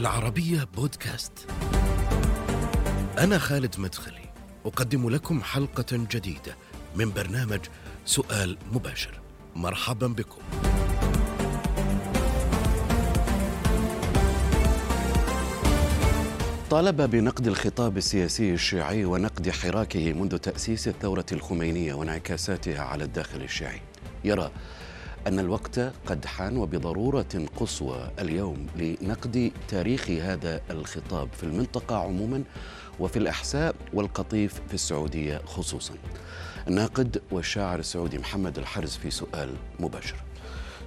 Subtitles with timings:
[0.00, 1.32] العربية بودكاست.
[3.18, 4.32] أنا خالد مدخلي،
[4.64, 6.56] أقدم لكم حلقة جديدة
[6.96, 7.60] من برنامج
[8.04, 9.20] سؤال مباشر.
[9.56, 10.42] مرحبا بكم.
[16.70, 23.80] طالب بنقد الخطاب السياسي الشيعي ونقد حراكه منذ تأسيس الثورة الخمينية وانعكاساتها على الداخل الشيعي.
[24.24, 24.50] يرى
[25.26, 32.42] أن الوقت قد حان وبضرورة قصوى اليوم لنقد تاريخ هذا الخطاب في المنطقة عموما
[33.00, 35.94] وفي الإحساء والقطيف في السعودية خصوصا.
[36.68, 40.16] الناقد والشاعر السعودي محمد الحرز في سؤال مباشر.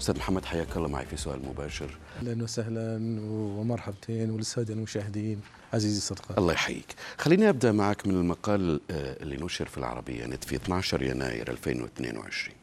[0.02, 1.98] أستاذ محمد حياك الله معي في سؤال مباشر.
[2.20, 2.98] أهلا وسهلا
[3.30, 5.42] ومرحبتين وللساده المشاهدين
[5.74, 6.96] عزيزي صدقاء الله يحييك.
[7.18, 12.63] خليني أبدأ معك من المقال آه، اللي نشر في العربية نت في 12 يناير 2022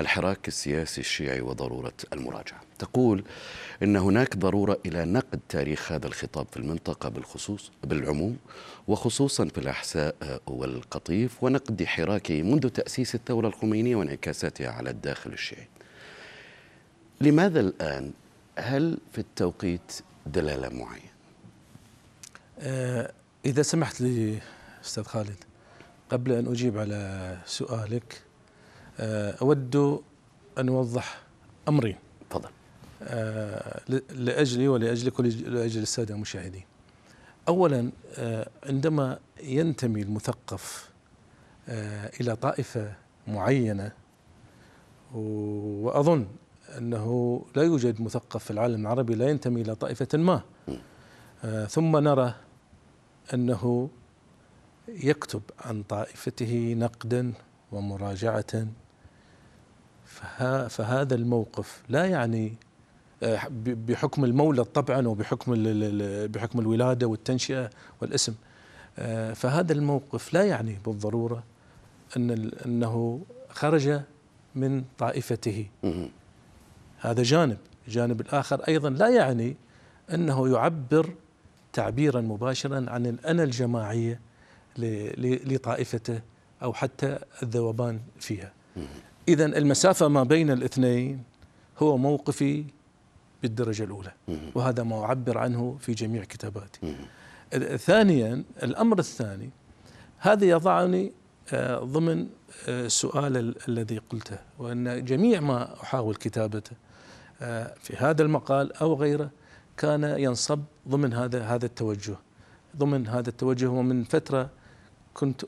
[0.00, 2.60] الحراك السياسي الشيعي وضرورة المراجعة.
[2.78, 3.24] تقول
[3.82, 8.36] إن هناك ضرورة إلى نقد تاريخ هذا الخطاب في المنطقة بالخصوص بالعموم
[8.88, 10.14] وخصوصا في الأحساء
[10.46, 15.68] والقطيف ونقد حراكه منذ تأسيس الثورة الخمينية وانعكاساتها على الداخل الشيعي.
[17.20, 18.12] لماذا الآن؟
[18.58, 19.92] هل في التوقيت
[20.26, 21.10] دلالة معينة؟
[22.58, 23.12] آه
[23.46, 24.38] إذا سمحت لي
[24.84, 25.44] أستاذ خالد
[26.10, 28.29] قبل أن أجيب على سؤالك آه،
[29.00, 30.00] أود
[30.58, 31.22] أن أوضح
[31.68, 31.96] أمرين
[32.30, 32.48] تفضل.
[33.02, 36.64] آه، لأجلي ولأجلك ولأجل السادة المشاهدين.
[37.48, 40.90] أولا آه، عندما ينتمي المثقف
[42.20, 42.94] إلى طائفة
[43.28, 43.92] معينة
[45.14, 46.26] وأظن
[46.78, 50.42] أنه لا يوجد مثقف في العالم العربي لا ينتمي إلى طائفة ما.
[51.68, 52.34] ثم نرى
[53.34, 53.90] أنه
[54.88, 57.32] يكتب عن طائفته نقدا
[57.72, 58.66] ومراجعة
[60.68, 62.54] فهذا الموقف لا يعني
[63.22, 65.54] آه، بحكم المولد طبعا وبحكم
[66.26, 68.34] بحكم الولادة والتنشئة والاسم.
[68.98, 71.42] آه، فهذا الموقف لا يعني بالضرورة
[72.16, 74.00] أن أنه خرج
[74.54, 75.66] من طائفته.
[76.98, 77.58] هذا جانب.
[77.88, 79.56] الجانب الآخر أيضا لا يعني
[80.14, 81.14] أنه يعبر
[81.72, 84.20] تعبيرا مباشرا عن الانا الجماعية
[84.78, 86.20] لطائفته
[86.62, 88.52] أو حتى الذوبان فيها.
[89.28, 91.22] إذا المسافة ما بين الاثنين
[91.78, 92.64] هو موقفي
[93.42, 94.12] بالدرجة الأولى.
[94.54, 96.94] وهذا ما أعبر عنه في جميع كتاباتي.
[97.76, 99.50] ثانيا الأمر الثاني
[100.18, 101.12] هذا يضعني
[101.52, 102.26] آه، ضمن
[102.68, 106.76] آه، السؤال الذي قلته وأن جميع ما أحاول كتابته
[107.42, 109.30] آه، في هذا المقال أو غيره
[109.76, 112.16] كان ينصب ضمن هذا هذا التوجه.
[112.76, 114.50] ضمن هذا التوجه ومن فترة
[115.14, 115.44] كنت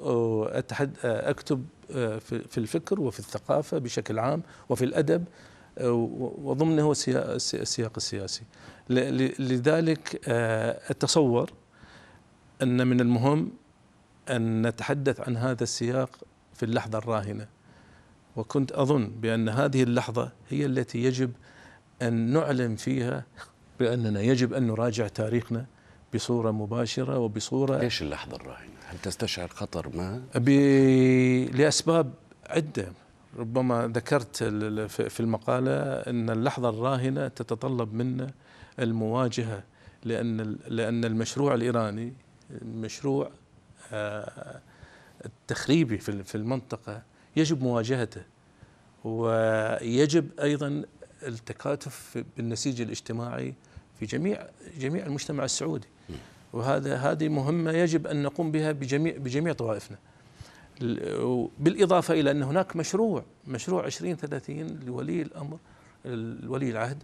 [0.46, 5.24] أتحد أكتب في الفكر وفي الثقافة بشكل عام وفي الأدب
[5.80, 8.42] وضمنه السياق السياسي
[9.38, 10.28] لذلك
[10.90, 11.52] أتصور
[12.62, 13.50] أن من المهم
[14.30, 16.10] أن نتحدث عن هذا السياق
[16.54, 17.46] في اللحظة الراهنة
[18.36, 21.32] وكنت أظن بأن هذه اللحظة هي التي يجب
[22.02, 23.24] أن نعلن فيها
[23.80, 25.66] بأننا يجب أن نراجع تاريخنا
[26.14, 30.22] بصورة مباشرة وبصورة ليش اللحظة الراهنة؟ هل تستشعر خطر ما؟
[31.52, 32.12] لأسباب
[32.46, 32.92] عدة
[33.38, 34.36] ربما ذكرت
[34.86, 38.30] في المقالة أن اللحظة الراهنة تتطلب منا
[38.78, 39.62] المواجهة
[40.04, 42.12] لأن لأن المشروع الإيراني
[42.62, 43.30] مشروع
[43.92, 44.60] آه،
[45.24, 47.02] التخريبي في المنطقة
[47.36, 48.22] يجب مواجهته
[49.04, 50.82] ويجب أيضا
[51.22, 53.54] التكاتف بالنسيج الاجتماعي
[54.00, 54.46] في جميع
[54.78, 55.88] جميع المجتمع السعودي
[56.52, 59.96] وهذا هذه مهمة يجب أن نقوم بها بجميع بجميع طوائفنا.
[61.58, 65.58] بالإضافة إلى أن هناك مشروع مشروع 2030 لولي الأمر
[66.06, 67.02] الولي العهد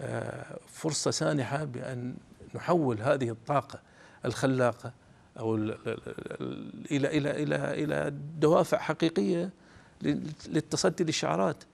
[0.00, 2.14] آه، فرصة سانحة بأن
[2.54, 3.78] نحول هذه الطاقة
[4.24, 4.92] الخلاقة
[5.38, 5.78] أو إلى
[6.90, 9.50] إلى إلى إلى دوافع حقيقية
[10.46, 11.64] للتصدي للشعارات.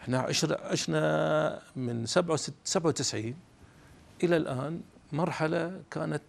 [0.00, 3.34] إحنا عشنا من 97
[4.22, 4.80] إلى الآن
[5.12, 6.22] مرحلة كانت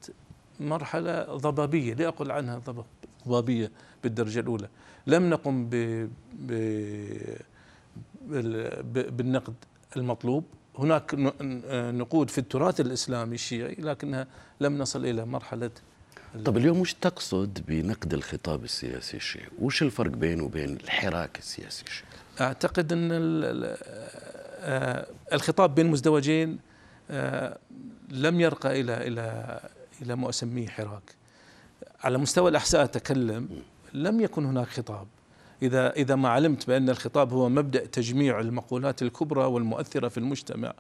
[0.59, 2.61] مرحلة ضبابية لا أقول عنها
[3.27, 3.71] ضبابية
[4.03, 4.67] بالدرجة الأولى
[5.07, 6.07] لم نقم ب
[9.17, 9.53] بالنقد
[9.97, 10.43] المطلوب
[10.77, 11.15] هناك
[11.93, 14.27] نقود في التراث الإسلامي الشيعي لكنها
[14.61, 15.71] لم نصل إلى مرحلة
[16.45, 22.11] طب اليوم وش تقصد بنقد الخطاب السياسي الشيعي؟ وش الفرق بينه وبين الحراك السياسي الشيعي؟
[22.41, 23.09] أعتقد أن
[24.61, 26.59] آه، الخطاب بين مزدوجين
[28.09, 29.59] لم يرقى إلى إلى
[30.01, 31.15] إلى ما اسميه حراك.
[32.03, 33.49] على مستوى الاحساء أتكلم
[33.93, 35.07] لم يكن هناك خطاب.
[35.61, 40.73] إذا إذا ما علمت بأن الخطاب هو مبدأ تجميع المقولات الكبرى والمؤثرة في المجتمع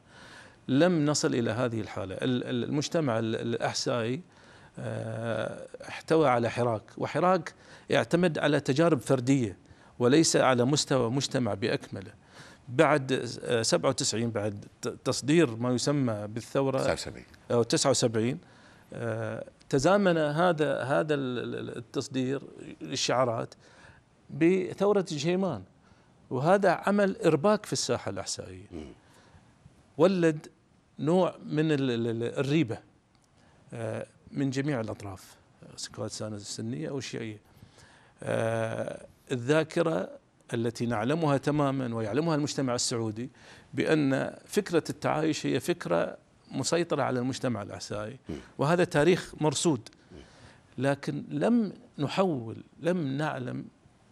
[0.67, 2.17] لم نصل إلى هذه الحالة.
[2.21, 4.21] المجتمع الاحسائي
[4.79, 7.53] آه، احتوى على حراك وحراك
[7.89, 9.57] يعتمد على تجارب فردية
[9.99, 12.18] وليس على مستوى مجتمع بأكمله.
[12.69, 13.25] بعد
[13.61, 14.65] 97 آه، بعد
[15.03, 16.77] تصدير ما يسمى بالثورة.
[16.79, 18.39] 79 أو 79
[18.93, 22.41] آه، تزامن هذا هذا التصدير
[22.81, 23.53] للشعارات
[24.29, 25.63] بثورة جهيمان
[26.29, 28.65] وهذا عمل إرباك في الساحة الأحسائية.
[29.97, 30.47] ولد
[30.99, 32.77] نوع من الريبة
[33.73, 35.35] آه، من جميع الأطراف
[35.75, 37.41] سواء كانت السنية أو الشيعية.
[39.31, 40.09] الذاكرة
[40.53, 43.29] التي نعلمها تماما ويعلمها المجتمع السعودي
[43.73, 46.17] بأن فكرة التعايش هي فكرة
[46.51, 48.19] مسيطرة على المجتمع الاحسائي
[48.57, 49.89] وهذا تاريخ مرصود.
[50.77, 53.65] لكن لم نحول لم نعلم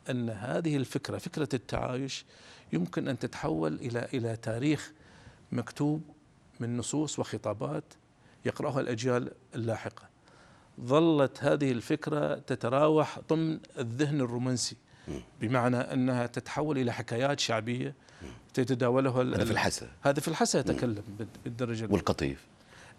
[0.09, 2.25] أن هذه الفكرة فكرة التعايش
[2.73, 4.91] يمكن أن تتحول إلى إلى تاريخ
[5.51, 6.01] مكتوب
[6.59, 7.83] من نصوص وخطابات
[8.45, 10.09] يقرأها الأجيال اللاحقة.
[10.81, 14.75] ظلت هذه الفكرة تتراوح ضمن الذهن الرومانسي.
[15.41, 17.93] بمعنى أنها تتحول إلى حكايات شعبية
[18.53, 19.87] تتداولها هذا في الحسا.
[20.01, 21.03] هذا في الحسا يتكلم
[21.45, 22.45] بالدرجة والقطيف.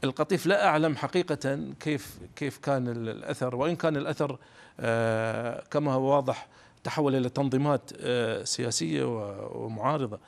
[0.04, 4.38] القطيف لا أعلم حقيقة كيف كيف كان الأثر وإن كان الأثر
[4.80, 6.48] آه كما هو واضح
[6.84, 9.04] تحول إلى تنظيمات آه سياسية
[9.50, 10.18] ومعارضة.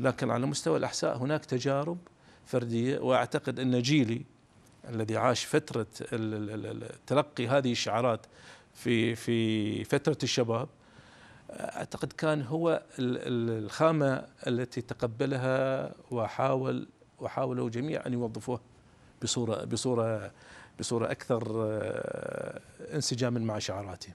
[0.00, 1.98] لكن على مستوى الأحساء هناك تجارب
[2.46, 4.22] فردية وأعتقد أن جيلي
[4.88, 5.86] الذي عاش فترة
[7.06, 8.26] تلقي هذه الشعارات
[8.74, 10.68] في في فترة الشباب
[11.60, 16.88] أعتقد كان هو الخامة التي تقبلها وحاول
[17.20, 18.60] وحاولوا جميعا أن يوظفوها
[19.22, 20.30] بصوره بصوره
[20.80, 22.60] بصورة أكثر آه،
[22.94, 24.12] انسجاما مع شعاراته.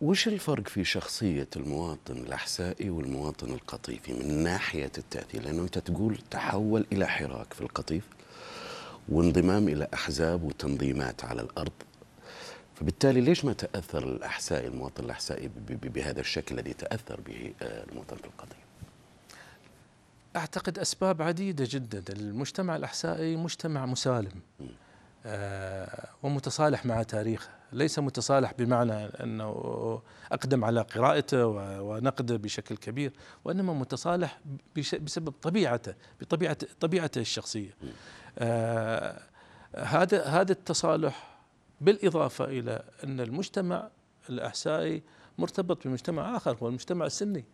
[0.00, 6.86] وش الفرق في شخصية المواطن الأحسائي والمواطن القطيفي من ناحية التأثير لأنه أنت تقول تحول
[6.92, 8.04] إلى حراك في القطيف
[9.08, 11.72] وانضمام إلى أحزاب وتنظيمات على الأرض
[12.80, 18.24] فبالتالي ليش ما تأثر الأحسائي المواطن الأحسائي بهذا الشكل الذي تأثر به آه، المواطن في
[18.24, 18.58] القطيف
[20.36, 22.04] أعتقد أسباب عديدة جدا.
[22.08, 24.40] المجتمع الأحسائي مجتمع مسالم
[25.26, 27.48] آه ومتصالح مع تاريخه.
[27.72, 29.50] ليس متصالح بمعنى أنه
[30.32, 31.46] أقدم على قراءته
[31.80, 33.12] ونقده بشكل كبير
[33.44, 34.40] وإنما متصالح
[34.76, 37.74] بسبب طبيعته بطبيعة طبيعته الشخصية.
[38.38, 39.20] آه
[39.76, 41.29] هذا هذا التصالح
[41.80, 43.88] بالإضافة إلى أن المجتمع
[44.28, 45.02] الأحسائي
[45.38, 47.44] مرتبط بمجتمع آخر هو المجتمع السني.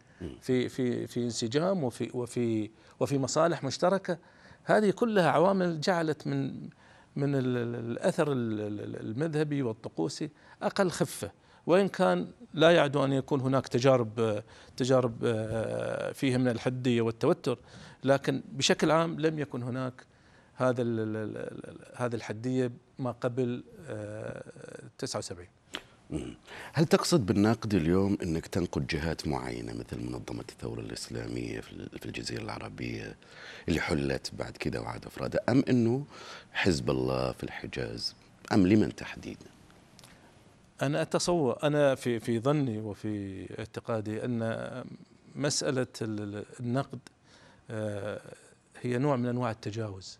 [0.41, 2.71] في في في انسجام وفي وفي
[3.01, 4.19] وفي مصالح مشتركة.
[4.65, 6.69] هذه كلها عوامل جعلت من
[7.17, 10.31] من الأثر المذهبي والطقوسي
[10.63, 11.31] أقل خفة.
[11.67, 14.43] وإن كان لا يعدو أن يكون هناك تجارب
[14.77, 17.59] تجارب آه، فيها من الحدية والتوتر
[18.05, 20.07] لكن بشكل عام لم يكن هناك
[20.55, 20.83] هذا
[21.97, 23.65] هذا الحدية ما قبل
[24.99, 25.47] 79
[26.13, 26.19] آه،
[26.73, 33.17] هل تقصد بالناقد اليوم إنك تنقد جهات معينة مثل منظمة الثورة الإسلامية في الجزيرة العربية
[33.69, 36.05] اللي حلت بعد كذا وعاد أفرادها؟ أم إنه
[36.53, 38.15] حزب الله في الحجاز؟
[38.53, 39.47] أم لمن تحديدا؟
[40.83, 44.85] أنا أتصور أنا في في ظني وفي اعتقادي أن
[45.37, 45.87] مسألة
[46.61, 46.99] النقد
[47.71, 48.21] آه،
[48.83, 50.19] هي نوع من أنواع التجاوز.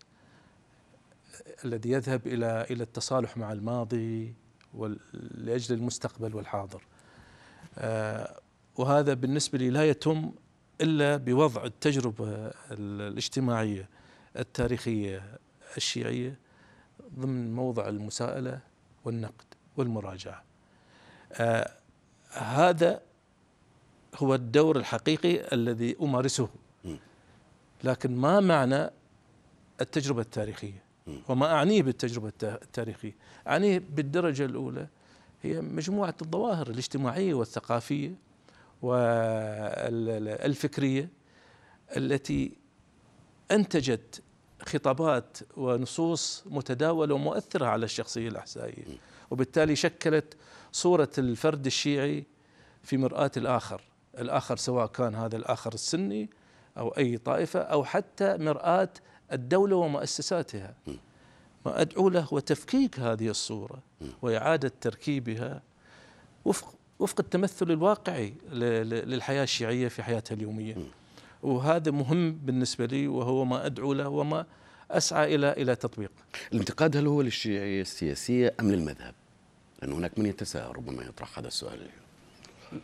[1.65, 4.35] الذي يذهب إلى إلى التصالح مع الماضي
[5.13, 6.83] لأجل المستقبل والحاضر.
[7.77, 8.39] آه،
[8.75, 10.31] وهذا بالنسبة لي لا يتم
[10.81, 13.89] إلا بوضع التجربة الاجتماعية
[14.37, 15.37] التاريخية
[15.77, 16.39] الشيعية
[17.19, 18.59] ضمن موضع المساءلة
[19.05, 19.45] والنقد
[19.77, 20.43] والمراجعة.
[21.33, 21.71] آه
[22.31, 23.01] هذا
[24.15, 26.49] هو الدور الحقيقي الذي أمارسه.
[27.83, 28.89] لكن ما معنى
[29.81, 30.86] التجربة التاريخية؟
[31.29, 33.15] وما أعنيه بالتجربة التاريخية.
[33.47, 34.87] أعنيه بالدرجة الأولى
[35.41, 38.15] هي مجموعة الظواهر الاجتماعية والثقافية
[40.41, 41.09] والفكرية
[41.97, 42.51] التي
[43.51, 44.21] أنتجت
[44.65, 48.83] خطابات ونصوص متداولة ومؤثرة على الشخصية الاحسائيه
[49.31, 50.37] وبالتالي شكلت
[50.71, 52.25] صورة الفرد الشيعي
[52.83, 53.81] في مرآة الآخر.
[54.17, 56.29] الآخر سواء كان هذا الآخر السني
[56.77, 58.89] أو أي طائفة أو حتى مرآة
[59.33, 60.75] الدولة ومؤسساتها
[61.65, 63.83] ما أدعو له هو تفكيك هذه الصورة
[64.21, 65.61] وإعادة تركيبها
[66.45, 70.75] وفق وفق التمثل الواقعي للحياة الشيعية في حياتها اليومية
[71.43, 74.45] وهذا مهم بالنسبة لي وهو ما أدعو له وما
[74.91, 76.11] أسعى إلى إلى تطبيق.
[76.53, 79.13] الانتقاد هل هو للشيعية السياسية أم للمذهب؟
[79.81, 82.81] لأن هناك من يتساءل ربما يطرح هذا السؤال اليوم.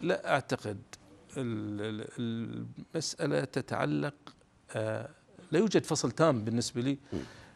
[0.00, 0.78] لا أعتقد
[2.18, 4.14] المسألة تتعلق
[4.70, 5.08] آه،
[5.52, 6.98] لا يوجد فصل تام بالنسبة لي.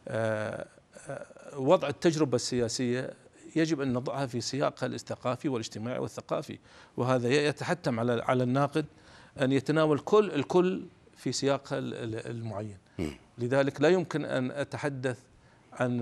[0.08, 0.66] آه،
[1.08, 1.26] آه،
[1.58, 3.10] وضع التجربة السياسية
[3.56, 6.58] يجب أن نضعها في سياقها الثقافي والاجتماعي والثقافي
[6.96, 8.86] وهذا يتحتم على على الناقد
[9.40, 10.86] أن يتناول كل الكل
[11.16, 12.76] في سياقها المعين.
[13.38, 15.18] لذلك لا يمكن أن أتحدث
[15.72, 16.00] عن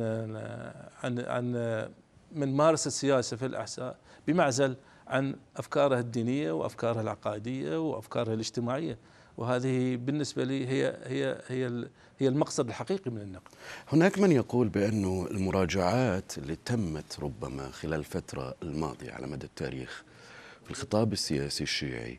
[1.03, 1.53] عن عن
[2.33, 3.97] من مارس السياسة في الأحساء
[4.27, 8.99] بمعزل عن أفكاره الدينية وأفكاره العقائدية وأفكاره الاجتماعية.
[9.37, 11.89] وهذه بالنسبة لي هي هي هي
[12.19, 13.51] هي المقصد الحقيقي من النقد.
[13.93, 20.05] هناك من يقول بانه المراجعات اللي تمت ربما خلال الفترة الماضية على مدى التاريخ
[20.65, 22.19] في الخطاب السياسي الشيعي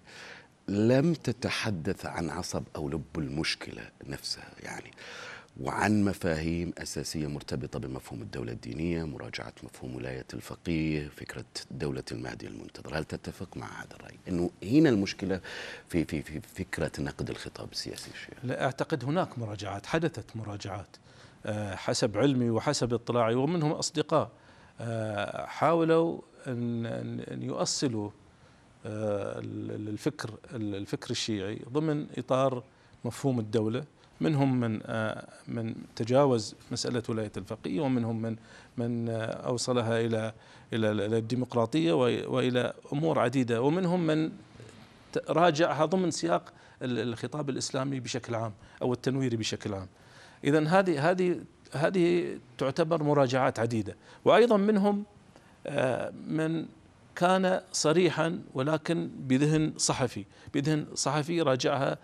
[0.67, 4.91] لم تتحدث عن عصب أو لب المشكلة نفسها يعني
[5.61, 12.97] وعن مفاهيم أساسية مرتبطة بمفهوم الدولة الدينية مراجعة مفهوم ولاية الفقيه فكرة دولة المهدي المنتظر.
[12.97, 15.41] هل تتفق مع هذا الرأي؟ أنه هنا المشكلة
[15.89, 20.97] في, في, في فكرة نقد الخطاب السياسي الشيعي لا أعتقد هناك مراجعات حدثت مراجعات
[21.45, 24.31] آه، حسب علمي وحسب اطلاعي ومنهم أصدقاء.
[24.81, 28.09] آه، حاولوا أن يؤصلوا
[28.85, 32.63] آه، الفكر الفكر الشيعي ضمن إطار
[33.05, 33.83] مفهوم الدولة.
[34.21, 38.35] منهم من آه، من تجاوز مسألة ولاية الفقيه ومنهم من
[38.77, 40.33] من آه، أوصلها إلى
[40.73, 41.93] إلى الديمقراطية
[42.27, 43.61] وإلى أمور عديدة.
[43.61, 44.31] ومنهم من
[45.29, 49.87] راجعها ضمن سياق الخطاب الإسلامي بشكل عام أو التنويري بشكل عام.
[50.43, 51.39] اذا هذه هذه
[51.73, 53.95] هذه تعتبر مراجعات عديدة.
[54.25, 55.03] وأيضا منهم
[55.67, 56.65] آه، من
[57.15, 60.25] كان صريحا ولكن بذهن صحفي.
[60.53, 61.97] بذهن صحفي راجعها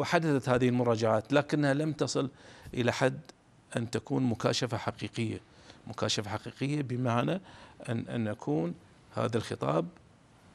[0.00, 2.30] وحدثت هذه المراجعات لكنها لم تصل
[2.74, 3.20] إلى حد
[3.76, 5.40] أن تكون مكاشفة حقيقية.
[5.86, 7.40] مكاشفة حقيقية بمعنى
[7.88, 8.74] أن أن يكون
[9.14, 9.86] هذا الخطاب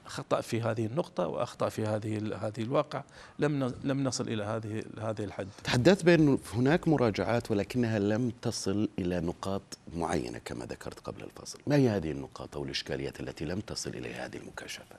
[0.05, 3.03] خطا في هذه النقطة وأخطأ في هذه هذه الواقع.
[3.39, 5.47] لم لم نصل إلى هذه هذه الحد.
[5.63, 11.75] تحدثت بأن هناك مراجعات ولكنها لم تصل إلى نقاط معينة كما ذكرت قبل الفصل ما
[11.75, 14.97] هي هذه النقاط أو الإشكاليات التي لم تصل إليها هذه المكاشفات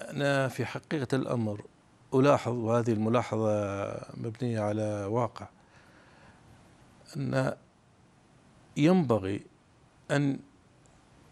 [0.00, 1.64] أنا في حقيقة الأمر
[2.14, 5.48] ألاحظ وهذه الملاحظة مبنية على واقع
[7.16, 7.54] أن
[8.76, 9.42] ينبغي
[10.10, 10.38] أن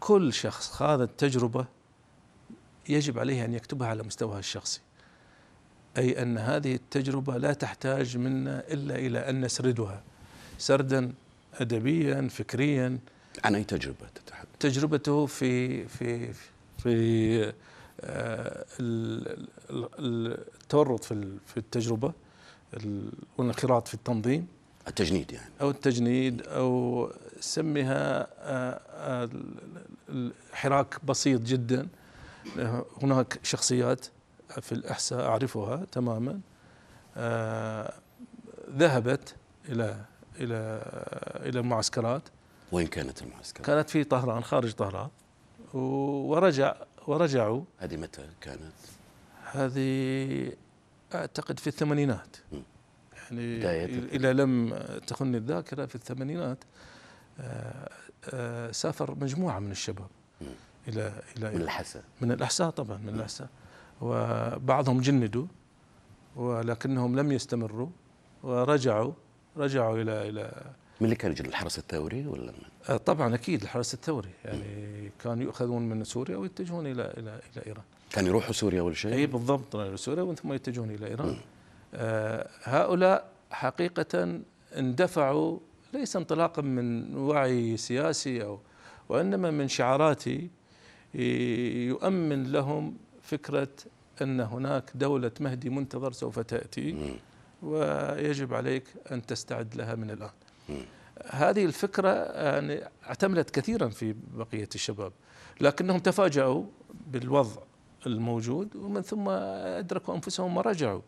[0.01, 1.67] كل شخص خاض التجربة
[2.89, 4.81] يجب عليه أن يكتبها على مستواه الشخصي
[5.99, 10.03] أي أن هذه التجربة لا تحتاج منا إلا إلى أن نسردها
[10.59, 11.13] سردا
[11.55, 12.99] أدبيا فكريا
[13.45, 16.33] عن أي تجربة تتحدث؟ تجربته في في
[16.79, 17.53] في
[19.99, 22.13] التورط في في التجربة
[23.39, 24.47] والانخراط في التنظيم.
[24.89, 25.51] التجنيد يعني.
[25.61, 29.31] أو التجنيد أو سميها آه، آه،
[30.53, 31.89] حراك بسيط جدا.
[33.03, 34.07] هناك شخصيات
[34.61, 36.41] في الأحساء أعرفها تماما.
[37.17, 37.95] آه،
[38.71, 39.35] ذهبت
[39.69, 40.05] إلى
[40.41, 40.83] إلى
[41.37, 42.23] إلى المعسكرات
[42.73, 45.09] وين كانت المعسكرات؟ كانت في طهران خارج طهران.
[45.75, 46.75] ورجع
[47.07, 47.63] ورجعوا.
[47.79, 48.73] هذه متى كانت؟
[49.53, 50.53] هذه
[51.15, 52.37] أعتقد في الثمانينات.
[53.13, 56.59] يعني بداية إلى لم تخني الذاكرة في الثمانينات
[57.41, 57.89] آه،
[58.35, 60.09] آه، سافر مجموعة من الشباب
[60.89, 63.49] إلى إلى من الاحساء من الأحساء طبعا من الأحساء.
[64.01, 65.47] وبعضهم جندوا
[66.37, 67.89] ولكنهم لم يستمروا
[68.43, 69.13] ورجعوا
[69.57, 73.95] رجعوا إلى إلى من اللي كان يجي الحرس الثوري ولا من؟ آه، طبعا أكيد الحرس
[73.95, 78.97] الثوري يعني كانوا يؤخذون من سوريا ويتجهون إلى إلى إلى إيران كان يروحوا سوريا اول
[78.97, 81.37] شيء؟ اي بالضبط سوريا ومن ثم يتجهون إلى إيران
[81.95, 84.41] آه هؤلاء حقيقه
[84.77, 85.59] اندفعوا
[85.93, 88.61] ليس انطلاقا من وعي سياسي أو
[89.09, 90.25] وإنما من شعارات
[91.15, 93.69] يؤمن لهم فكرة
[94.23, 97.17] أن هناك دولة مهدي منتظر سوف تأتي
[97.63, 100.31] ويجب عليك أن تستعد لها من الآن.
[101.31, 105.13] هذه الفكرة يعني اعتملت كثيرا في بقية الشباب
[105.61, 106.65] لكنهم تفاجأوا
[107.07, 107.63] بالوضع
[108.07, 111.01] الموجود ومن ثم أدركوا أنفسهم ورجعوا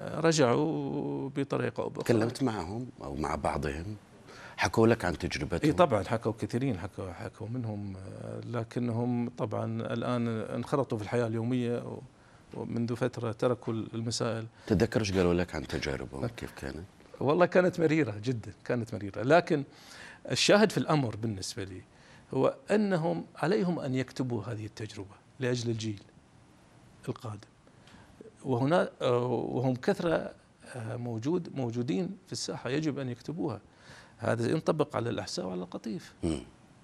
[0.00, 2.04] رجعوا بطريقة أو بأخرى.
[2.04, 3.96] تكلمت معهم أو مع بعضهم
[4.56, 7.96] حكوا لك عن تجربتهم؟ إي طبعا حكوا كثيرين حكوا حكوا منهم
[8.46, 11.98] لكنهم طبعا الآن انخرطوا في الحياة اليومية
[12.54, 14.46] ومنذ فترة تركوا المسائل.
[14.66, 16.84] تذكر إيش قالوا لك عن تجاربهم؟ كيف كانت؟
[17.20, 19.22] والله كانت مريرة جدا كانت مريرة.
[19.22, 19.64] لكن
[20.30, 21.82] الشاهد في الأمر بالنسبة لي
[22.34, 26.02] هو أنهم عليهم أن يكتبوا هذه التجربة لأجل الجيل
[27.08, 27.48] القادم.
[28.44, 30.34] وهنا وهم كثرة
[30.76, 33.60] موجود موجودين في الساحة يجب أن يكتبوها.
[34.18, 36.14] هذا ينطبق على الأحساء وعلى القطيف.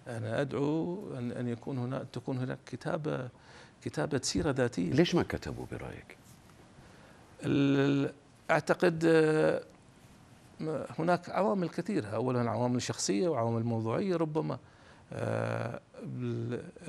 [0.08, 3.28] أنا أدعو أن أن يكون هناك تكون هناك كتابة
[3.82, 4.92] كتابة سيرة ذاتية.
[4.92, 6.16] ليش ما كتبوا برأيك؟
[8.50, 9.62] أعتقد آه،
[10.98, 14.58] هناك عوامل كثيره اولا عوامل شخصيه وعوامل موضوعيه ربما
[15.12, 15.80] آه،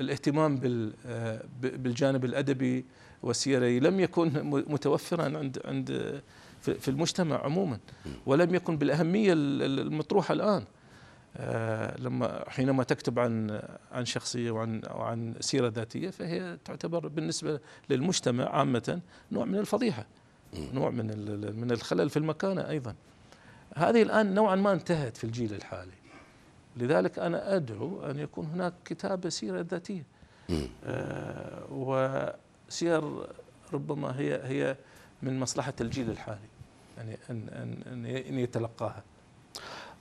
[0.00, 0.60] الاهتمام
[1.06, 2.84] آه، بالجانب الأدبي
[3.22, 3.80] والسيري.
[3.80, 6.20] لم يكن متوفرا عند عند
[6.60, 7.78] في المجتمع عموما
[8.26, 10.64] ولم يكن بالأهمية المطروحة الآن.
[11.36, 17.60] آه، لما حينما تكتب عن عن شخصية وعن وعن سيرة ذاتية فهي تعتبر بالنسبة
[17.90, 19.00] للمجتمع عامة
[19.32, 20.06] نوع من الفضيحة
[20.72, 21.06] نوع من
[21.60, 22.94] من الخلل في المكانه أيضا.
[23.78, 25.92] هذه الآن نوعا ما انتهت في الجيل الحالي.
[26.76, 30.04] لذلك أنا أدعو أن يكون هناك كتابة سيرة ذاتية.
[30.84, 33.02] آه وسير
[33.72, 34.76] ربما هي هي
[35.22, 36.48] من مصلحة الجيل الحالي.
[36.96, 37.48] يعني أن
[37.92, 39.02] أن أن يتلقاها.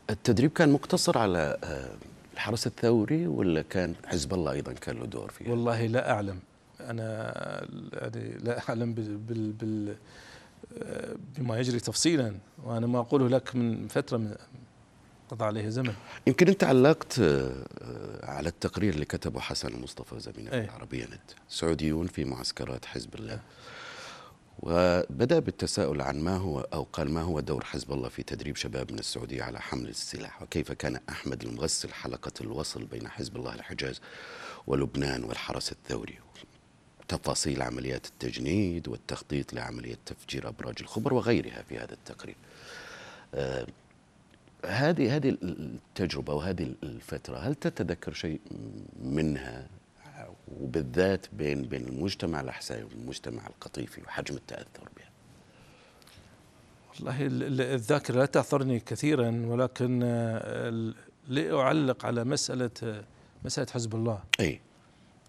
[0.10, 1.96] التدريب كان مقتصر على آه،
[2.34, 6.40] الحرس الثوري ولا كان حزب الله أيضا كان له دور فيه؟ والله لا أعلم.
[6.82, 7.34] أنا
[7.94, 9.96] يعني لا أعلم بال, بال, بال
[11.38, 14.36] بما يجري تفصيلا وأنا ما أقوله لك من فترة من
[15.30, 15.94] قضى عليه زمن.
[16.28, 17.66] يمكن أنت علقت آه،
[18.24, 23.40] على التقرير اللي كتبه حسن المصطفى زميلنا في العربيه نت سعوديون في معسكرات حزب الله.
[24.60, 28.92] وبدأ بالتساؤل عن ما هو أو قال ما هو دور حزب الله في تدريب شباب
[28.92, 34.02] من السعودية على حمل السلاح وكيف كان أحمد المغسل حلقة الوصل بين حزب الله الحجاز
[34.68, 36.20] ولبنان والحرس الثوري.
[37.08, 42.36] تفاصيل عمليات التجنيد والتخطيط لعملية تفجير أبراج الخبر وغيرها في هذا التقرير
[43.36, 43.68] آه
[44.66, 48.40] هذه هذه التجربة وهذه الفترة هل تتذكر شيء
[49.04, 49.68] منها
[50.62, 55.10] وبالذات بين بين المجتمع الاحسائي والمجتمع القطيفي وحجم التأثر بها.
[56.96, 57.18] والله
[57.76, 60.94] الذاكرة لا تأثرني كثيرا ولكن آه،
[61.28, 63.04] لأعلق على مسألة آه،
[63.46, 64.24] مسألة حزب الله.
[64.40, 64.60] اي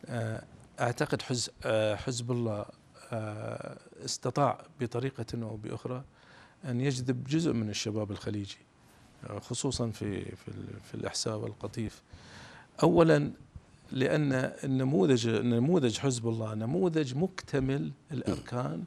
[0.06, 0.42] آه،
[0.80, 1.22] أعتقد
[1.96, 2.64] حزب الله
[4.04, 6.04] استطاع بطريقة أو بأخرى
[6.64, 8.58] أن يجذب جزء من الشباب الخليجي
[9.40, 10.52] خصوصا في في,
[10.84, 12.02] في الإحساء والقطيف.
[12.82, 13.30] اولا
[13.92, 14.32] لأن
[14.64, 18.84] النموذج نموذج حزب الله نموذج مكتمل الأركان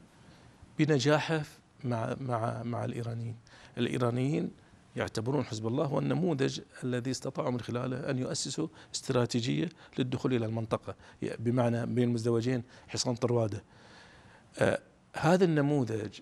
[0.78, 1.42] بنجاحه
[1.84, 3.36] مع مع مع الإيرانيين
[3.78, 4.50] الإيرانيين
[4.96, 10.94] يعتبرون حزب الله هو النموذج الذي استطاعوا من خلاله أن يؤسسوا استراتيجية للدخول إلى المنطقة
[11.22, 13.62] بمعنى بين المزدوجين حصان طروادة
[14.58, 14.80] آه
[15.14, 16.20] هذا النموذج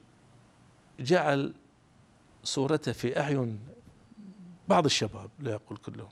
[1.00, 1.54] جعل
[2.44, 3.60] صورته في أعين
[4.68, 6.08] بعض الشباب لا أقول كلهم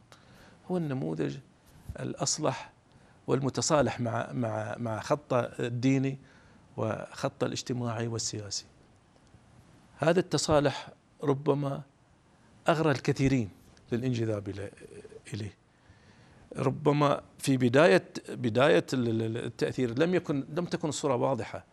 [0.71, 1.37] هو النموذج
[2.01, 2.73] الأصلح
[3.27, 6.19] والمتصالح مع مع مع خطه الديني
[6.77, 8.65] وخطه الاجتماعي والسياسي.
[9.99, 10.89] هذا التصالح
[11.23, 11.83] ربما
[12.69, 13.51] أغرى الكثيرين
[13.93, 14.69] للانجذاب
[15.35, 15.55] إليه.
[16.57, 21.65] ربما في بداية بداية التأثير لم يكن لم تكن الصورة واضحة.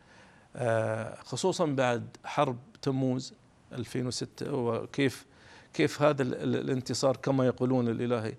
[0.56, 3.34] آه، خصوصا بعد حرب تموز
[3.74, 5.26] 2006 وكيف
[5.74, 8.34] كيف هذا الانتصار كما يقولون الإلهي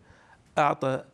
[0.59, 1.05] أعطى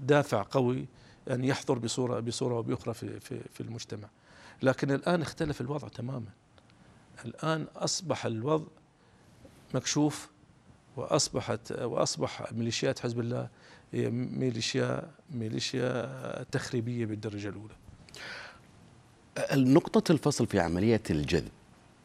[0.00, 0.86] دافع قوي
[1.30, 4.08] أن يحضر بصورة بصورة أو بأخرى في في في المجتمع.
[4.62, 6.30] لكن الآن اختلف الوضع تماما.
[7.24, 8.66] الآن أصبح الوضع
[9.74, 10.28] مكشوف
[10.96, 13.48] وأصبحت وأصبح ميليشيات حزب الله
[13.92, 17.74] هي ميليشيا ميليشيا تخريبية بالدرجة الأولى.
[19.52, 21.48] النقطة الفصل في عملية الجذب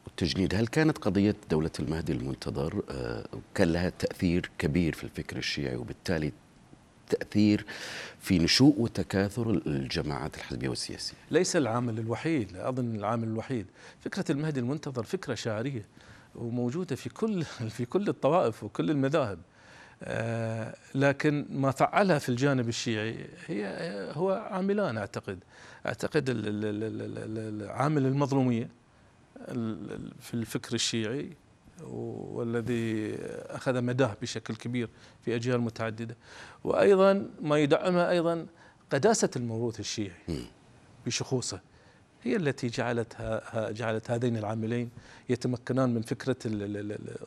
[0.06, 3.24] والتجنيد هل كانت قضية دولة المهدي المنتظر آه،
[3.54, 6.32] كان لها تأثير كبير في الفكر الشيعي وبالتالي
[7.08, 7.64] تأثير
[8.20, 13.66] في نشوء وتكاثر الجماعات الحزبية والسياسية؟ ليس العامل الوحيد لا أظن العامل الوحيد.
[14.00, 15.86] فكرة المهدي المنتظر فكرة شعرية.
[16.34, 17.44] وموجودة في كل
[17.76, 19.38] في كل الطوائف وكل المذاهب.
[20.04, 23.66] آه لكن ما فعلها في الجانب الشيعي هي
[24.12, 25.38] هو عاملان أعتقد.
[25.86, 26.30] أعتقد
[27.70, 28.68] عامل المظلومية
[30.20, 31.30] في الفكر الشيعي
[31.82, 33.14] والذي
[33.50, 34.88] أخذ مداه بشكل كبير
[35.24, 36.16] في أجيال متعددة.
[36.64, 38.46] وأيضا ما يدعمها أيضا
[38.90, 40.16] قداسة الموروث الشيعي
[41.06, 41.60] بشخوصه.
[42.24, 43.16] هي التي جعلت
[43.54, 44.90] جعلت هذين العاملين
[45.28, 46.36] يتمكنان من فكرة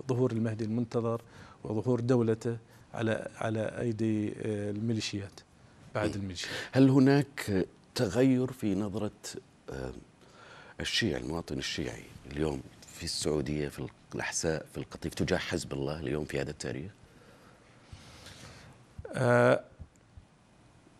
[0.07, 1.21] ظهور المهدي المنتظر
[1.63, 2.57] وظهور دولته
[2.93, 5.39] على على أيدي آه، الميليشيات
[5.95, 9.11] بعد الميليشيات هل هناك تغير في نظرة
[9.69, 9.91] آه،
[10.79, 12.61] الشيعي المواطن الشيعي اليوم
[12.95, 16.91] في السعودية في الأحساء في القطيف تجاه حزب الله اليوم في هذا التاريخ؟
[19.13, 19.63] أه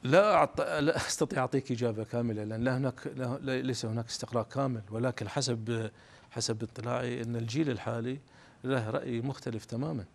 [0.05, 0.61] لا أعط...
[0.61, 3.07] لا أستطيع أعطيك إجابة كاملة لأن لا هناك
[3.41, 4.81] لا ليس هناك استقراء كامل.
[4.91, 5.91] ولكن حسب
[6.31, 8.19] حسب اطلاعي أن الجيل الحالي
[8.63, 10.05] له رأي مختلف تماما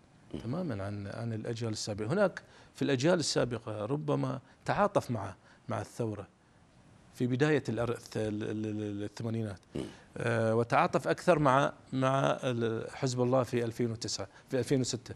[0.42, 2.42] تماما عن عن الأجيال السابقة، هناك
[2.74, 5.34] في الأجيال السابقة ربما تعاطف مع
[5.68, 6.26] مع الثورة
[7.14, 9.60] في بداية الثمانينات.
[10.16, 12.38] آه، وتعاطف أكثر مع مع
[12.94, 15.14] حزب الله في 2009 في 2006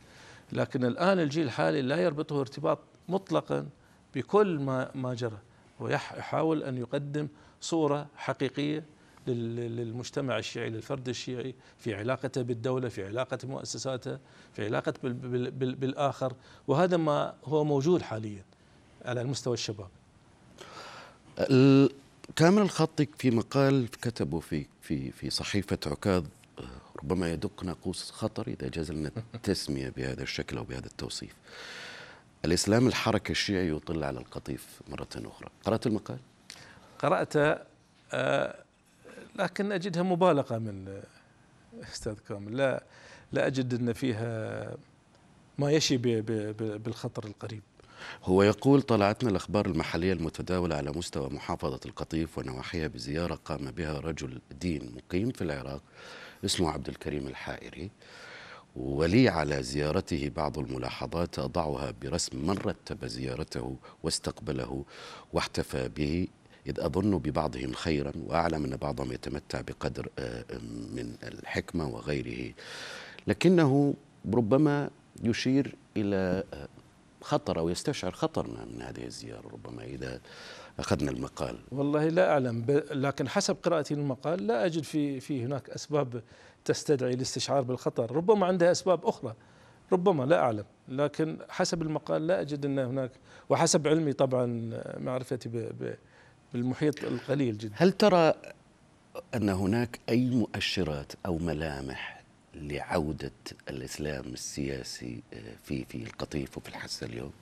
[0.53, 3.67] لكن الآن الجيل الحالي لا يربطه ارتباط مطلقا
[4.15, 5.39] بكل ما ما جرى.
[5.81, 7.29] ويحاول أن يقدم
[7.61, 8.85] صورة حقيقية
[9.27, 14.19] للمجتمع الشيعي للفرد الشيعي في علاقته بالدولة في علاقة مؤسساته
[14.53, 14.95] في علاقة
[15.53, 16.33] بالآخر.
[16.69, 18.45] وهذا ما هو موجود حاليا
[19.05, 19.89] على المستوى الشباب.
[22.37, 26.25] كامل الخطي في مقال كتبه في في في صحيفة عكاظ
[27.03, 31.35] ربما يدق ناقوس خطر إذا جاز لنا التسمية بهذا الشكل أو بهذا التوصيف.
[32.45, 35.49] الإسلام الحركة الشيعي يطل على القطيف مرة أخرى.
[35.65, 36.19] قرأت المقال؟
[36.99, 37.33] قرأت
[38.13, 38.55] آه
[39.37, 41.03] لكن أجدها مبالغة من
[41.83, 42.57] أستاذ كامل.
[42.57, 42.85] لا
[43.33, 44.77] لا أجد أن فيها
[45.59, 45.97] ما يشي
[46.79, 47.63] بالخطر القريب.
[48.25, 54.41] هو يقول طلعتنا الأخبار المحلية المتداولة على مستوى محافظة القطيف ونواحيها بزيارة قام بها رجل
[54.61, 55.83] دين مقيم في العراق
[56.45, 57.91] اسمه عبد الكريم الحائري.
[58.77, 64.85] ولي على زيارته بعض الملاحظات أضعها برسم من رتب زيارته واستقبله
[65.33, 66.29] واحتفى به
[66.67, 70.45] إذ أظن ببعضهم خيرا وأعلم أن بعضهم يتمتع بقدر آه،
[70.95, 72.55] من الحكمة وغيره.
[73.27, 73.95] لكنه
[74.35, 74.91] ربما
[75.23, 76.69] يشير إلى آه،
[77.23, 80.21] خطر أو يستشعر خطر من هذه الزيارة ربما إذا
[80.79, 81.59] أخذنا المقال.
[81.73, 86.23] والله لا أعلم لكن حسب قراءتي للمقال لا أجد في في هناك أسباب
[86.65, 89.35] تستدعي الاستشعار بالخطر ربما عندها أسباب أخرى
[89.93, 93.11] ربما لا أعلم لكن حسب المقال لا أجد أن هناك
[93.49, 95.71] وحسب علمي طبعا معرفتي
[96.53, 98.35] بالمحيط القليل جدا هل ترى
[99.35, 102.25] أن هناك أي مؤشرات أو ملامح
[102.55, 103.33] لعودة
[103.69, 105.23] الإسلام السياسي
[105.65, 107.33] في في القطيف وفي الحسا اليوم؟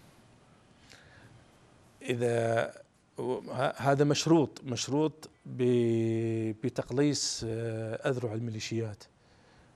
[2.02, 2.72] إذا
[3.76, 5.30] هذا مشروط مشروط
[6.62, 7.44] بتقليص
[8.06, 9.04] أذرع الميليشيات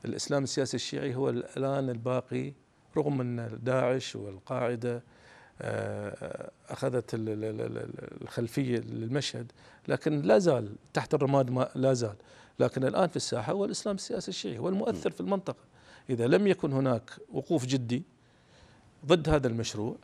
[0.07, 2.53] الإسلام السياسي الشيعي هو الآن الباقي
[2.97, 5.03] رغم أن داعش والقاعدة
[5.61, 7.11] آه، أخذت
[8.23, 9.53] الخلفية للمشهد
[9.89, 12.15] لكن لا زال تحت الرماد ما لا زال.
[12.61, 15.65] لكن الآن في الساحة هو الإسلام السياسي الشيعي هو المؤثر في المنطقة.
[16.11, 18.03] إذا لم يكن هناك وقوف جدي
[19.07, 19.97] ضد هذا المشروع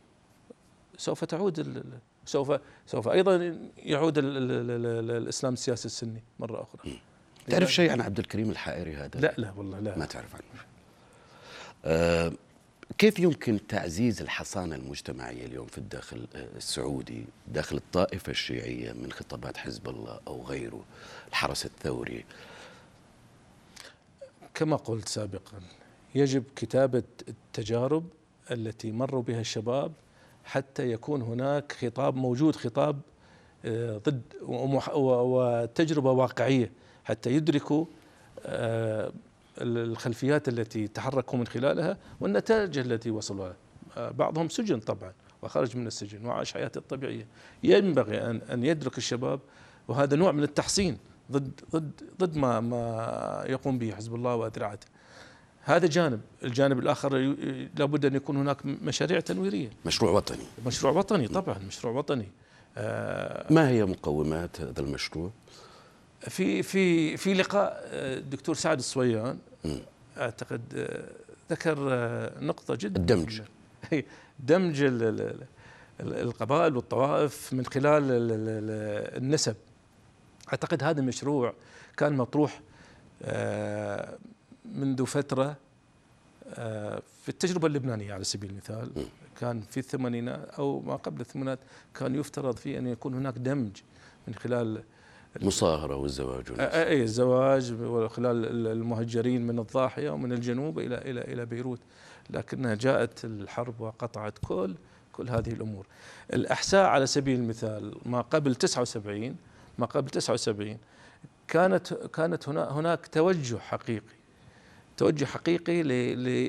[0.97, 1.83] سوف تعود
[2.25, 6.99] سوف سوف أيضا يعود الإسلام السياسي السني مرة أخرى.
[7.49, 9.97] تعرف شيء؟ عن عبد الكريم الحائري هذا؟ لا لا والله لا.
[9.97, 10.63] ما تعرف عنه.
[11.85, 12.31] أه
[12.97, 19.89] كيف يمكن تعزيز الحصانة المجتمعية اليوم في الداخل السعودي داخل الطائفة الشيعية من خطابات حزب
[19.89, 20.83] الله أو غيره
[21.29, 22.25] الحرس الثوري؟
[24.53, 25.61] كما قلت سابقا
[26.15, 28.05] يجب كتابة التجارب
[28.51, 29.91] التي مروا بها الشباب
[30.45, 32.99] حتى يكون هناك خطاب موجود خطاب
[33.65, 36.71] آه، ضد وتجربة واقعية.
[37.03, 37.85] حتى يدركوا
[38.45, 39.11] آه،
[39.57, 43.55] الخلفيات التي تحركوا من خلالها والنتائج التي وصلوا لها.
[43.97, 47.27] آه، بعضهم سجن طبعا وخرج من السجن وعاش حياته الطبيعية.
[47.63, 49.39] ينبغي أن أن يدرك الشباب
[49.87, 50.97] وهذا نوع من التحصين
[51.31, 54.87] ضد ضد ضد ما ما يقوم به حزب الله وأذرعته
[55.63, 56.21] هذا جانب.
[56.43, 57.17] الجانب الآخر
[57.79, 59.69] لابد أن يكون هناك مشاريع تنويرية.
[59.85, 60.43] مشروع وطني.
[60.65, 62.31] مشروع وطني طبعا مشروع وطني.
[62.77, 65.31] آه ما هي مقومات هذا المشروع؟
[66.29, 69.37] في في في لقاء الدكتور آه، سعد الصويان
[70.17, 71.09] أعتقد آه،
[71.51, 73.01] ذكر آه، نقطة جدا.
[73.01, 73.41] الدمج.
[74.39, 74.83] دمج
[75.99, 78.03] القبائل والطوائف من خلال
[79.17, 79.55] النسب.
[80.49, 81.53] أعتقد هذا المشروع
[81.97, 82.61] كان مطروح
[84.65, 85.57] منذ فترة
[87.23, 88.91] في التجربة اللبنانية على سبيل المثال
[89.39, 91.59] كان في الثمانينات أو ما قبل الثمانينات
[91.95, 93.81] كان يفترض فيه أن يكون هناك دمج
[94.27, 94.83] من خلال
[95.41, 97.73] المصاهرة والزواج أي الزواج
[98.07, 101.79] خلال المهجرين من الضاحية ومن الجنوب إلى إلى إلى بيروت.
[102.29, 104.75] لكنها جاءت الحرب وقطعت كل
[105.13, 105.85] كل هذه الأمور.
[106.33, 109.35] الأحساء على سبيل المثال ما قبل 79
[109.77, 110.77] ما قبل 79
[111.47, 114.15] كانت كانت هنا هناك توجه حقيقي.
[114.97, 115.83] توجه حقيقي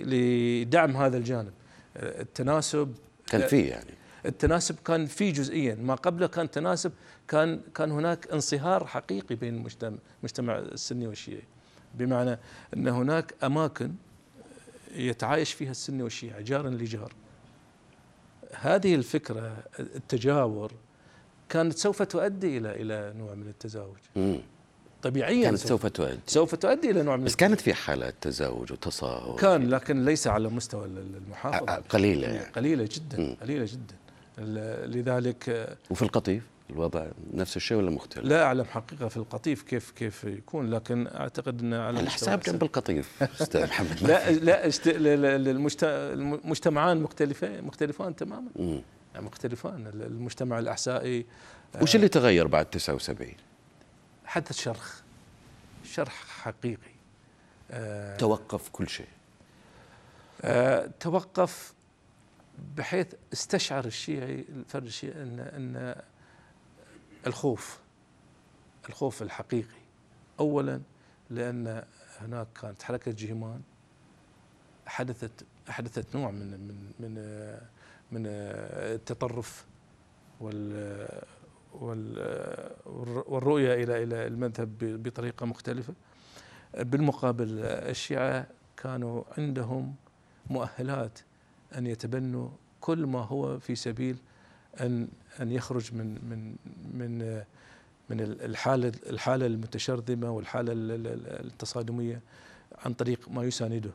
[0.05, 1.53] لدعم هذا الجانب.
[1.97, 2.95] التناسب
[3.27, 3.91] كان فيه يعني.
[4.27, 5.75] التناسب كان في جزئيا.
[5.75, 6.93] ما قبله كان تناسب
[7.29, 11.43] كان كان هناك انصهار حقيقي بين المجتمع المجتمع السني والشيعي.
[11.95, 12.39] بمعنى
[12.77, 13.93] أن هناك أماكن
[14.95, 17.13] يتعايش فيها السني والشيعي جارا لجار
[18.61, 20.73] هذه الفكرة التجاور
[21.49, 23.97] كانت سوف تؤدي إلى إلى نوع من التزاوج.
[25.03, 26.21] طبيعيا كانت سوف تؤدي.
[26.27, 30.49] سوف تؤدي إلى نوع من بس كانت في حالات تزاوج وتصاهر كان لكن ليس على
[30.49, 31.75] مستوى المحافظة.
[31.75, 32.53] قليلة يعني.
[32.53, 33.95] قليلة جدا قليلة جدا.
[34.39, 40.25] لذلك وفي القطيف الوضع نفس الشيء ولا مختلف؟ لا أعلم حقيقة في القطيف كيف كيف
[40.25, 44.03] يكون لكن أعتقد إن على الحساب جنب القطيف أستاذ محمد.
[44.03, 45.37] لا لا
[46.25, 48.51] المجتمعان مختلفين مختلفان تماما.
[48.57, 48.83] مم.
[49.17, 51.27] مختلفان المجتمع الأحسائي
[51.83, 53.33] وش اللي تغير بعد 79
[54.25, 55.03] حدث شرخ
[55.85, 56.95] شرح حقيقي.
[57.71, 59.09] آه توقف كل شيء.
[60.43, 61.74] آه توقف
[62.77, 66.03] بحيث استشعر الشيعي الفرد الشيعي إن إن
[67.27, 67.79] الخوف
[68.89, 69.85] الخوف الحقيقي.
[70.41, 70.81] اولا
[71.31, 71.85] لأن
[72.21, 73.61] هناك كانت حركة جهمان
[74.87, 77.15] حدثت احدثت نوع من من من
[78.13, 79.67] من التطرف
[80.41, 81.09] وال
[83.27, 85.95] والرؤية إلى إلى المذهب بطريقة مختلفة.
[86.75, 89.95] بالمقابل الشيعة كانوا عندهم
[90.51, 91.19] مؤهلات
[91.79, 92.49] أن يتبنوا
[92.81, 94.17] كل ما هو في سبيل
[94.81, 95.09] ان
[95.41, 96.57] أن يخرج من من
[96.95, 97.43] من
[98.11, 102.21] من الحالة الحالة المتشرذمة والحالة التصادمية
[102.79, 103.91] عن طريق ما يسانده.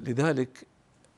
[0.00, 0.66] لذلك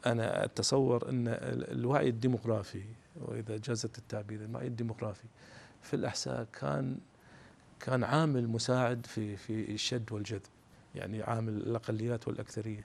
[0.06, 1.24] أنا أتصور أن
[1.72, 2.82] الوعي الديموغرافي
[3.16, 5.24] وإذا جازت التعبير الوعي الديموغرافي
[5.82, 6.98] في الأحساء كان
[7.80, 10.42] كان عامل مساعد في في الشد والجذب
[10.94, 12.78] يعني عامل الأقليات والأكثرية.
[12.78, 12.84] آه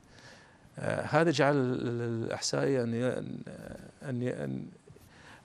[0.81, 2.93] هذا جعل الاحسائي أن
[4.03, 4.65] ان أن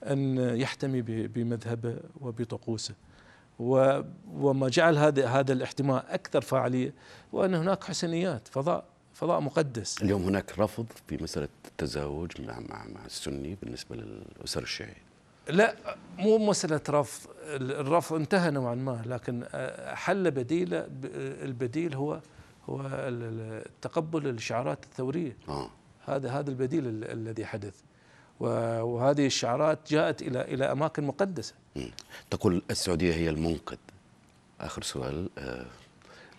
[0.03, 2.93] ان يحتمي بمذهبه وبطقوسه
[3.59, 6.93] وما جعل هذا هذا الاحتماء أكثر فاعلية
[7.33, 10.01] وان هناك حسنيات فضاء فضاء مقدس.
[10.01, 15.05] اليوم هناك رفض في مسألة التزاوج مع مع, مع السني بالنسبة للأسر الشيعية.
[15.49, 15.75] لا
[16.17, 17.29] مو مسألة رفض.
[17.51, 19.45] الرفض انتهى نوعا ما لكن
[19.95, 20.73] حل بديل
[21.43, 22.21] البديل هو
[22.69, 22.81] هو
[23.81, 25.37] تقبل الشعارات الثورية.
[25.47, 25.69] آه.
[26.05, 27.75] هذا هذا البديل الذي حدث.
[28.39, 31.53] وهذه الشعارات جاءت إلى إلى أماكن مقدسة.
[32.31, 33.77] تقول السعودية هي المنقذ.
[34.61, 35.65] آخر سؤال آه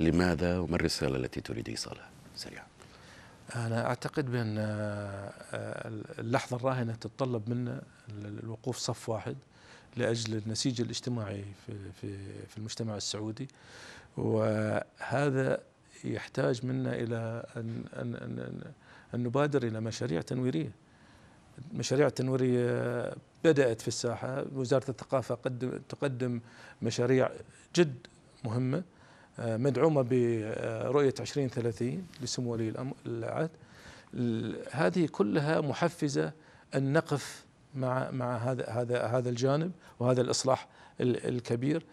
[0.01, 2.67] لماذا وما الرسالة التي تريد إيصالها؟ سريعا.
[3.57, 4.55] أنا أعتقد بأن
[6.19, 7.83] اللحظة الراهنة تتطلب منا
[8.25, 9.37] الوقوف صف واحد
[9.97, 13.49] لأجل النسيج الاجتماعي في, في, في المجتمع السعودي.
[14.17, 15.61] وهذا
[16.05, 18.61] يحتاج منا إلى أن, أن, أن,
[19.15, 20.71] أن نبادر إلى مشاريع تنويرية.
[21.75, 23.13] مشاريع تنويرية
[23.45, 24.45] بدأت في الساحة.
[24.55, 25.35] وزارة الثقافة
[25.89, 26.41] تقدم
[26.83, 27.31] مشاريع
[27.77, 28.07] جد
[28.45, 28.83] مهمة
[29.39, 33.51] مدعومة برؤية 2030 لسمو ولي العهد.
[34.71, 36.33] هذه كلها محفزة
[36.75, 40.69] أن نقف مع مع هذا هذا هذا الجانب وهذا الإصلاح
[41.01, 41.85] الكبير.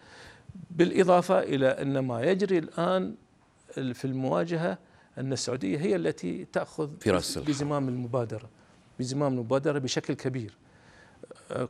[0.70, 3.14] بالإضافة إلى أن ما يجري الآن
[3.74, 4.78] في المواجهة
[5.18, 8.48] أن السعودية هي التي تأخذ في رأس بزمام المبادرة
[8.98, 10.54] بزمام المبادرة بشكل كبير.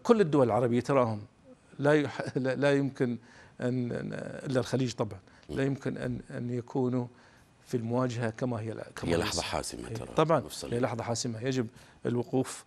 [0.03, 1.23] كل الدول العربية تراهم
[1.79, 2.03] لا
[2.37, 3.19] لا يمكن
[3.61, 3.89] ان
[4.47, 5.19] إلا الخليج طبعا.
[5.49, 7.07] لا يمكن ان أن يكونوا
[7.67, 10.43] في المواجهة كما هي كما هي لحظة حاسمة ترى طبعا.
[10.65, 11.41] هي لحظة حاسمة.
[11.41, 11.67] يجب
[12.07, 12.65] الوقوف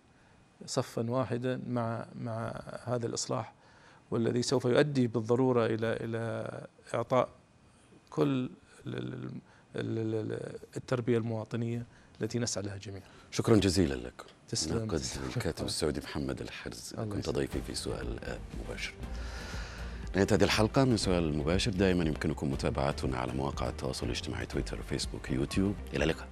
[0.66, 3.54] صفا واحدا مع مع هذا الإصلاح
[4.10, 6.50] والذي سوف يؤدي بالضرورة إلى إلى
[6.94, 7.28] إعطاء
[8.10, 8.50] كل
[10.76, 11.86] التربية المواطنية
[12.22, 13.08] التي نسعى لها جميعا.
[13.30, 14.22] شكرا جزيلا لك.
[14.48, 14.90] تسلم.
[15.36, 16.94] الكاتب السعودي محمد الحرز.
[16.94, 18.18] كنت ضيفي في سؤال
[18.64, 18.92] مباشر.
[20.14, 25.30] نهاية هذه الحلقة من سؤال المباشر دائما يمكنكم متابعتنا على مواقع التواصل الاجتماعي تويتر فيسبوك
[25.30, 25.74] يوتيوب.
[25.94, 26.28] إلى اللقاء.